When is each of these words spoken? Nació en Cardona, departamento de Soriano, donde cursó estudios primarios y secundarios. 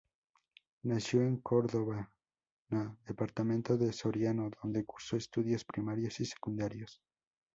Nació 0.81 1.21
en 1.21 1.41
Cardona, 1.41 2.11
departamento 3.05 3.77
de 3.77 3.93
Soriano, 3.93 4.49
donde 4.63 4.83
cursó 4.83 5.15
estudios 5.15 5.63
primarios 5.63 6.19
y 6.21 6.25
secundarios. 6.25 7.03